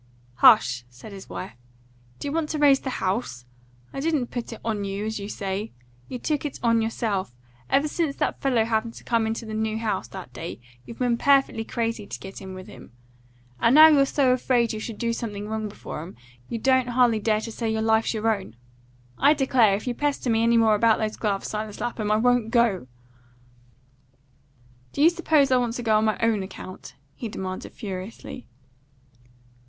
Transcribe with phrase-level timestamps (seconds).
[0.37, 1.53] "Hush!" said his wife.
[2.17, 3.45] "Do you want to raise the house?
[3.93, 5.73] I didn't put it on you, as you say.
[6.07, 7.35] You took it on yourself.
[7.69, 11.19] Ever since that fellow happened to come into the new house that day, you've been
[11.19, 12.91] perfectly crazy to get in with them.
[13.59, 16.15] And now you're so afraid you shall do something wrong before 'em,
[16.49, 18.55] you don't hardly dare to say your life's your own.
[19.19, 22.49] I declare, if you pester me any more about those gloves, Silas Lapham, I won't
[22.49, 22.87] go."
[24.93, 28.47] "Do you suppose I want to go on my own account?" he demanded furiously.